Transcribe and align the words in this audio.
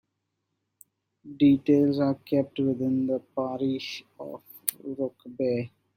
Details 1.37 1.99
are 1.99 2.15
kept 2.15 2.57
within 2.57 3.05
the 3.05 3.19
parish 3.37 4.03
of 4.19 4.41
Rokeby. 4.83 5.69